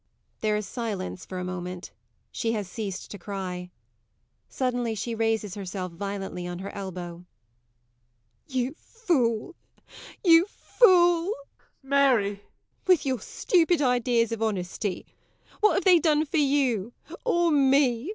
[0.39, 1.91] [There is silence for a moment;
[2.31, 3.69] she has ceased to cry;
[4.49, 7.21] suddenly she raises herself violently on her elbow.
[7.21, 7.25] MARY.
[8.47, 9.55] You fool!
[10.25, 11.25] You fool!
[11.27, 11.33] JOE.
[11.35, 12.23] [Pleading.] Mary!
[12.23, 12.43] MARY.
[12.87, 15.05] With your stupid ideas of honesty!
[15.59, 16.93] What have they done for you,
[17.23, 18.05] or me?
[18.07, 18.09] JOE.